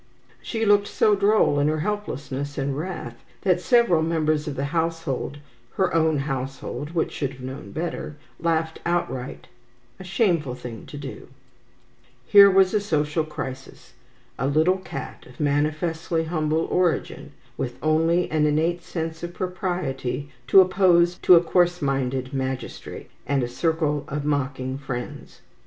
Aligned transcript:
She 0.41 0.65
looked 0.65 0.87
so 0.87 1.13
droll 1.15 1.59
in 1.59 1.67
her 1.67 1.81
helplessness 1.81 2.57
and 2.57 2.75
wrath 2.75 3.23
that 3.43 3.61
several 3.61 4.01
members 4.01 4.47
of 4.47 4.55
the 4.55 4.65
household 4.73 5.37
(her 5.73 5.93
own 5.93 6.17
household, 6.17 6.95
which 6.95 7.11
should 7.11 7.33
have 7.33 7.41
known 7.41 7.71
better) 7.71 8.17
laughed 8.39 8.79
outright, 8.83 9.47
a 9.99 10.03
shameful 10.03 10.55
thing 10.55 10.87
to 10.87 10.97
do. 10.97 11.27
Here 12.25 12.49
was 12.49 12.73
a 12.73 12.79
social 12.79 13.23
crisis. 13.23 13.93
A 14.39 14.47
little 14.47 14.79
cat 14.79 15.27
of 15.27 15.39
manifestly 15.39 16.23
humble 16.23 16.65
origin, 16.71 17.33
with 17.55 17.77
only 17.83 18.27
an 18.31 18.47
innate 18.47 18.81
sense 18.81 19.21
of 19.21 19.35
propriety 19.35 20.31
to 20.47 20.61
oppose 20.61 21.19
to 21.19 21.35
a 21.35 21.43
coarse 21.43 21.79
minded 21.79 22.33
magistrate, 22.33 23.11
and 23.27 23.43
a 23.43 23.47
circle 23.47 24.05
of 24.07 24.25
mocking 24.25 24.79
friends. 24.79 25.41